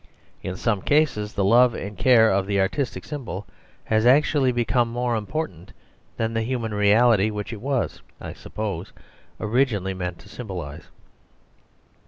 In 0.41 0.55
some 0.55 0.81
cases 0.81 1.33
the 1.35 1.43
love 1.45 1.75
and 1.75 1.95
care 1.95 2.31
of 2.31 2.47
the 2.47 2.59
artistic 2.59 3.05
symbol 3.05 3.45
has 3.83 4.03
actually 4.03 4.51
become 4.51 4.89
more 4.89 5.15
important 5.15 5.73
than 6.17 6.33
the 6.33 6.41
human 6.41 6.73
reality 6.73 7.29
which 7.29 7.53
it 7.53 7.61
was, 7.61 8.01
I 8.19 8.33
suppose, 8.33 8.93
originally 9.39 9.93
meant 9.93 10.17
to 10.21 10.27
symbolize. 10.27 10.87